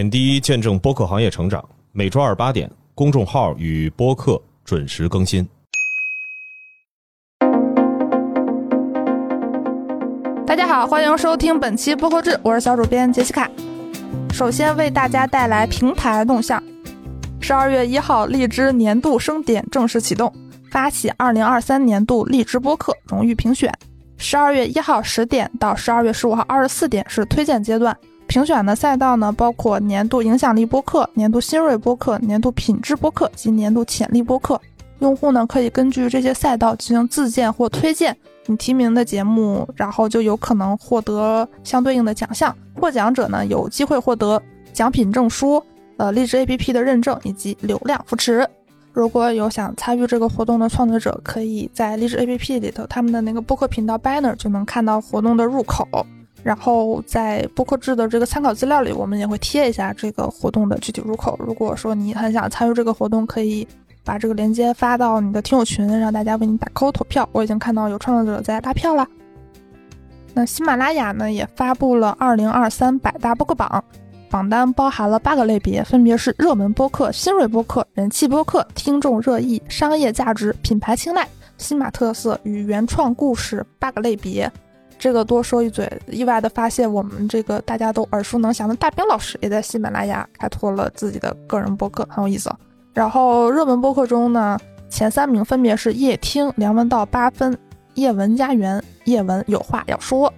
[0.00, 1.62] 点滴见证播客行业成长，
[1.92, 5.46] 每周二八点，公众号与播客准时更新。
[10.46, 13.50] 大家好，欢迎收听本期播客志，我是小主编杰西卡。
[14.32, 16.62] 首先为大家带来平台动向。
[17.42, 20.32] 十二月一号，荔枝年度盛典正式启动，
[20.70, 23.70] 发起二零二三年度荔枝播客荣誉评选。
[24.16, 27.94] 十二月一号十点到十二月十五号二十四点是推荐阶段，
[28.30, 34.60] 评选的赛道呢包括年度影响力播客、年度新锐播客、年度品质播客及年度潜力播客。
[35.00, 42.56] 用户呢可以根据这些赛道进行自荐或推荐你提名的节目，然后就有可能获得相对应的奖项。
[42.76, 44.40] 获奖者呢有机会获得
[44.72, 45.60] 奖品证书、
[45.96, 48.48] 呃荔枝 APP 的认证以及流量扶持。
[48.92, 55.84] 如果有想参与这个活动的创作者，可以在荔枝 APP 里头他们的那个播客频道 banner 就能看到活动的入口。
[56.42, 61.38] 然后在播客制的这个参考资料里，我们也会贴一下这个活动的具体入口。
[61.38, 63.66] 如果说你很想参与这个活动，可以。
[64.02, 67.28] 把这个链接发到你的听友群，让大家为你打 call 投票。
[67.32, 69.06] 我已经看到有创作者在拉票了。
[70.32, 73.84] 那喜马拉雅呢，也发布了二零二三百大播客榜，
[74.30, 81.28] 榜单包含了八个类别，分别是热门播客、新锐播客、人气播客、听众热议、商业价值、品牌青睐、
[81.58, 84.50] 新马特色与原创故事八个类别。
[85.00, 92.54] 这个多说一嘴，意外的发现，我们这个大家都耳熟能详的大兵老师，也在喜马拉雅开拓了自己的个人博客，很有意思。
[92.92, 94.58] 然后热门博客中呢，
[94.90, 97.56] 前三名分别是夜听、梁文道八分、
[97.94, 100.30] 叶文家园、叶文有话要说。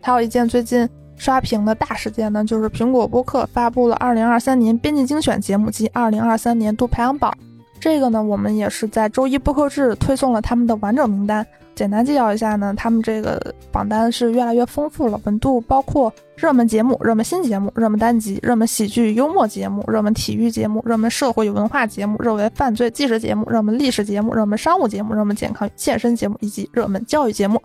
[0.00, 7.32] 还有一件最近刷屏的大事件呢，就是苹果播客发布了二零二三年编辑精选节目及二零二三年度排行榜。
[7.78, 11.46] 这个呢，我们也是在周一播客制推送了他们的完整名单。
[11.80, 13.40] 简单介绍一下呢，他们这个
[13.72, 27.58] 榜单是越来越丰富了，本度包括热门节目、热门新节目、热门单集、热门喜剧幽默节目、热门体育节目、热门社会与文化节目、热门犯罪纪实节目、热门历史节目、热门商务节目、热门健康健身节目以及热门教育节目。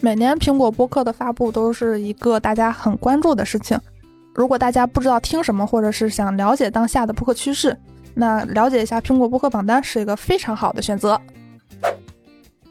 [0.00, 3.80] 每年苹果播客的发布都是一个大家很关注的事情。
[4.34, 7.74] 如果大家不知道听什么，或者是想了解当下的播客趋势，
[8.12, 11.18] 那了解一下苹果播客榜单是一个非常好的选择。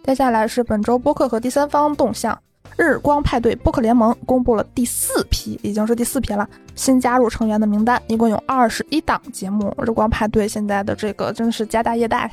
[0.06, 2.38] 接下来是本周播客和第三方动向。
[2.78, 9.74] 日光派对播客联盟公布了第四批，已经是第四批了，新加入成员的名单，一共有二十一档节目。
[9.82, 12.30] 日光派对现在的这个真是家大业大。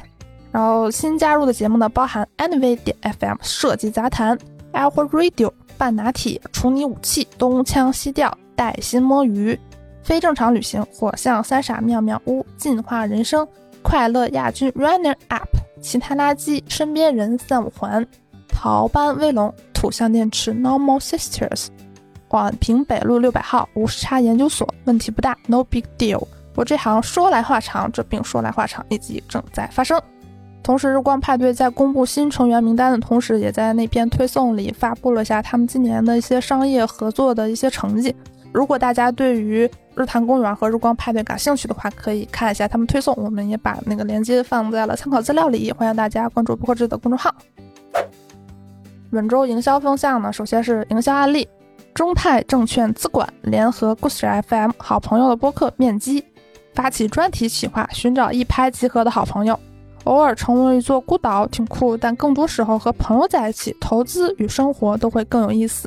[0.51, 4.37] 然后新加入的节目呢，包含 Anyway 点 FM 设计杂谈、
[4.75, 9.59] Alpha Radio 半拿铁、处女武器、东腔西调、带薪摸鱼、
[10.03, 13.49] 非正常旅行、火象三傻妙妙屋、进化人生、
[13.81, 15.49] 快乐亚军 Runner Up。
[15.83, 18.07] 其他垃圾，身边人三五环，
[18.49, 21.67] 桃班威龙，土象电池，Normal Sisters，
[22.29, 26.27] 广平北路六百号，无时差研究所，问题不大，No big deal。
[26.55, 30.01] 我这行说来话长，这病说来话长，以及正在发生。
[30.63, 38.15] 同时，日光派对在公布新成员名单的同时，也在那篇推送里发布了下他们今年的一些商业合作的一些成绩。
[38.53, 45.71] 如果大家对于日坛公园和日光派对感兴趣的话，可以看一下他们推送，我们也把那个链接放在了参考资料里。
[45.73, 47.35] 欢迎大家关注播客制的公众号。
[49.11, 51.47] 本周营销风向呢，首先是营销案例：
[51.93, 56.25] 中泰证券资管联合故事 FM 好朋友的播客面基，
[56.75, 59.61] 发起专题企划，寻找一拍即合的好朋友。
[60.05, 65.87] 偶尔成为一座孤岛挺酷，但更多时候和朋友在一起，投资与生活都会更有意思。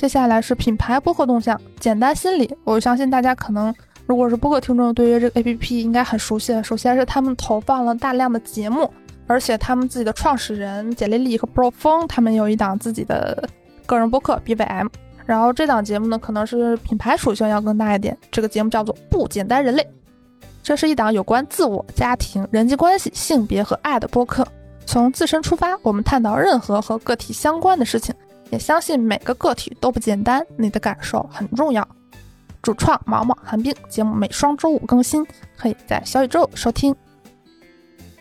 [0.00, 2.50] 接下来是品牌播客动向，简单心理。
[2.64, 3.72] 我相信大家可能
[4.06, 6.58] 如果是播客听众，对于这个 APP 应该很熟悉。
[6.62, 8.90] 首先是他们投放了大量的节目，
[9.26, 13.46] 而且他们自己的创始人简丽丽和 Bro 峰他们有一档自己的
[13.84, 14.88] 个人播客 BVM。
[15.26, 18.16] 然后这档节目呢，可能是品牌属性要更大一点。
[18.30, 19.86] 这个节目叫做不简单人类，
[20.62, 24.48] 这是一档有关自我、家庭、人际关系、性别和爱的播客。
[24.86, 28.14] 从自身出发，我们探讨任何和个体相关的事情。
[28.50, 31.86] 也相信每个个体都不简单，你的感受很重要。
[32.62, 35.26] 主创毛毛寒冰节目每双周五更新，
[35.56, 36.94] 可以在小宇宙收听。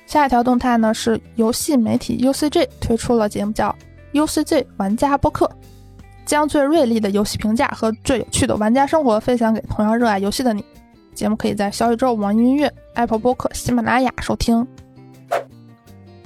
[0.06, 3.76] 下一条动态呢是游戏媒体 UCG 推出了节目叫
[4.14, 5.50] UCG 玩家播客，
[6.26, 10.64] 将最锐利的游戏评价和最有趣的玩家生活分享给同样热爱游戏的你。
[11.14, 14.66] 节目可以在小宇宙、网易云音乐、Apple 播客、喜马拉雅收听。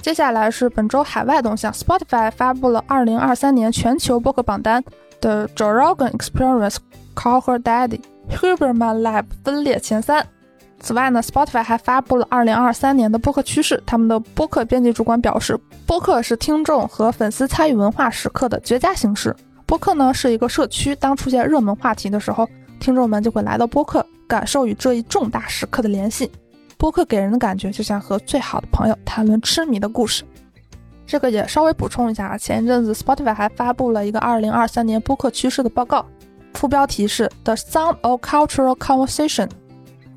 [0.04, 4.84] 接下来是本周海外动向，Spotify 发布了二零二三年全球播客榜单
[5.18, 6.76] 的 j o r o g a n Experience
[7.14, 10.26] Call Her Daddy，Huberman Lab 分列前三。
[10.78, 13.82] 此外呢，Spotify 还发布了二零二三年的播客趋势。
[13.86, 19.34] 他们的播客编辑主管表示，播客是听众和粉丝参与文化时刻的绝佳形式。
[19.64, 22.46] 播客呢是一个社区，当出现热门话题的时候。
[22.78, 26.30] 听众们就会来到播客，感受与这一重大时刻的联系。
[26.76, 30.24] 播客给人的感觉就像和最好的朋友谈论痴迷的故事。
[31.06, 36.04] 这个也稍微补充一下啊，前一阵子 Spotify 还发布了一个二零二三年播客趋势的报告，
[36.54, 39.50] 副标题是 The Sound of Cultural Conversation，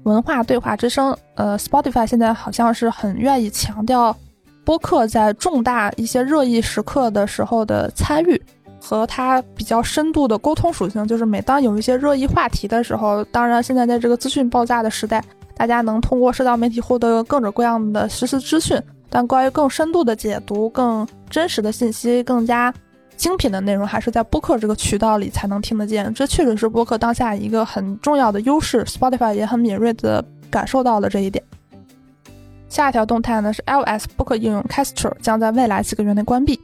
[0.03, 1.15] 文化对话之声。
[1.35, 4.15] 呃，Spotify 现在好像是很愿意强调
[4.63, 8.41] 播客在重大一些热议时刻的时候的参与。
[8.79, 15.21] 和它比较深度的沟通属性，就是每当有一些热议话题的时候，当然现在在这个资讯爆炸的时代，
[15.57, 22.71] 大家能通过社交媒体获得各种各样的实时资讯，但关于更深度的解读、更真实的信息、更加
[23.15, 26.13] 精品的内容，还是在播客这个渠道里才能听得见。
[26.13, 31.43] 这确实是播客当下一个很重要的优势，Spotify 也很敏锐地感受到了这一点。
[32.69, 36.59] 下一条动态呢是 iOS 播客应用 Castro 将在未来几个月内关闭。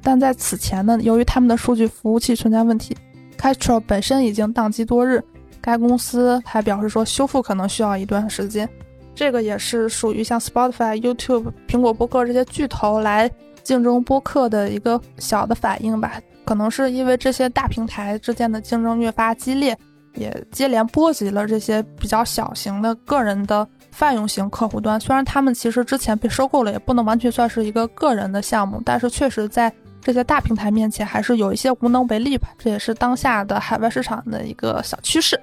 [0.00, 2.96] 但在此前呢，由于他们的数据服务器存在问题
[3.36, 5.20] ，Castro 本身已经宕机多日。
[5.62, 8.68] 该公司还表示说，修复可能需要一段时间。
[9.14, 13.30] 这个也是属于像 Spotify、YouTube、苹果播客这些巨头来
[13.62, 16.20] 竞争播客的一个小的反应吧。
[16.44, 19.78] 可能是因为这些大平台之间的竞争越发激烈，
[20.14, 24.98] 也接连波及了这些比较小型的个人的泛用型客户端。
[24.98, 29.72] 虽然他们其实之前被收购了，也不能完全算是一个个人的项目，但是确实在。
[30.02, 35.40] 这些大平台面前还是有一些无能为力吧，这也是当下的海外市场的一个小趋势。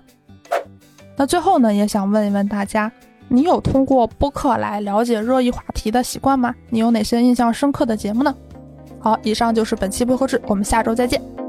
[1.16, 2.92] 那最后呢，也想问一问大家，
[3.28, 6.54] 你有通过播客来了解热议话题的习惯吗？
[6.70, 8.36] 你有哪些印象深刻的节目呢？
[9.00, 11.49] 好，以上就是本期播客制，我们下周再见。